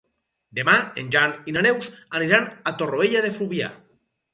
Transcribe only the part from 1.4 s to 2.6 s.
i na Neus aniran